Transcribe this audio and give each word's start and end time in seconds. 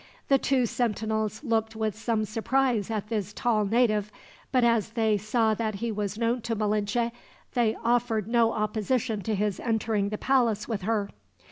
The 0.29 0.39
two 0.39 0.65
sentinels 0.65 1.43
looked 1.43 1.75
with 1.75 1.95
some 1.95 2.25
surprise 2.25 2.89
at 2.89 3.09
this 3.09 3.33
tall 3.33 3.65
native, 3.65 4.11
but 4.51 4.63
as 4.63 4.93
they 4.93 5.15
saw 5.15 5.53
that 5.53 5.75
he 5.75 5.91
was 5.91 6.17
known 6.17 6.41
to 6.41 6.55
Malinche, 6.55 7.11
they 7.53 7.75
offered 7.83 8.27
no 8.27 8.51
opposition 8.51 9.21
to 9.21 9.35
his 9.35 9.59
entering 9.59 10.09
the 10.09 10.17
palace 10.17 10.67
with 10.67 10.81
her. 10.81 11.11